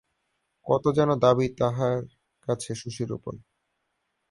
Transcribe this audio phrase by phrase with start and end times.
[0.65, 1.99] কত যেন দাবি তাহার
[2.47, 3.33] কাছে শশীর উপর।